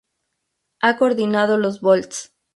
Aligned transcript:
Ha 0.79 0.91
coordinado 0.97 1.59
los 1.59 1.79
vols. 1.79 2.27